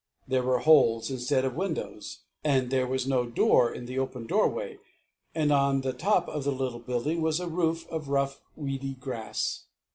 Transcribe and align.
There 0.27 0.41
were 0.41 0.57
holes 0.57 1.11
instead 1.11 1.45
of 1.45 1.53
windows, 1.55 2.21
and 2.43 2.71
there 2.71 2.87
was 2.87 3.05
no 3.05 3.27
door 3.27 3.71
in 3.71 3.85
the 3.85 3.99
open 3.99 4.25
doorway; 4.25 4.79
and 5.35 5.51
on 5.51 5.81
the 5.81 5.93
top 5.93 6.27
of 6.27 6.43
the 6.43 6.51
little 6.51 6.79
building 6.79 7.21
was 7.21 7.39
a 7.39 7.47
roof 7.47 7.87
of 7.87 8.09
rough, 8.09 8.41
reedy 8.57 8.95
grass. 8.95 9.65